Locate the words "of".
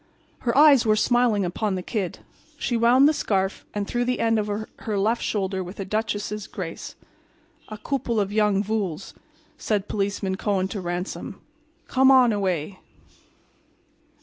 8.19-8.33